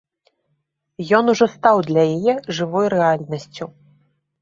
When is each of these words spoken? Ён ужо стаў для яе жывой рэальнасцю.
Ён 1.19 1.25
ужо 1.35 1.45
стаў 1.55 1.83
для 1.91 2.03
яе 2.17 2.33
жывой 2.59 2.93
рэальнасцю. 2.99 3.65